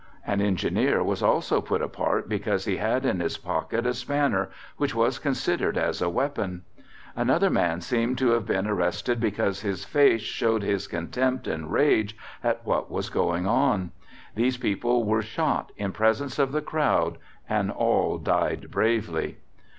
An 0.25 0.41
engineer 0.41 1.03
was 1.03 1.21
also 1.21 1.61
put 1.61 1.79
apart 1.83 2.27
because 2.27 2.65
he 2.65 2.77
had 2.77 3.05
in 3.05 3.19
his 3.19 3.37
pocket 3.37 3.85
a 3.85 3.93
spanner, 3.93 4.49
which 4.77 4.95
was 4.95 5.19
considered 5.19 5.77
as 5.77 6.01
a 6.01 6.09
weapon. 6.09 6.63
Another 7.15 7.51
man 7.51 7.81
seems 7.81 8.17
to 8.17 8.29
have 8.31 8.47
been 8.47 8.65
arrested 8.65 9.19
because 9.19 9.61
his 9.61 9.85
face 9.85 10.21
showed 10.23 10.63
his 10.63 10.87
contempt 10.87 11.45
and 11.45 11.71
rage 11.71 12.17
at 12.43 12.65
what 12.65 12.89
was 12.89 13.11
going 13.11 13.45
on. 13.45 13.91
These 14.33 14.57
people 14.57 15.03
were 15.03 15.21
shot 15.21 15.71
in 15.77 15.91
presence 15.91 16.39
of 16.39 16.51
the 16.51 16.63
crowd 16.63 17.19
and 17.47 17.69
all 17.69 18.17
died 18.17 18.71
bravely. 18.71 19.37